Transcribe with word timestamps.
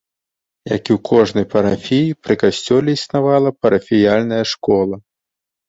Як 0.75 0.83
і 0.91 0.93
ў 0.97 1.01
кожнай 1.09 1.45
парафіі, 1.53 2.17
пры 2.25 2.33
касцёле 2.45 2.89
існавала 2.99 3.55
парафіяльная 3.61 4.43
школа. 4.57 4.95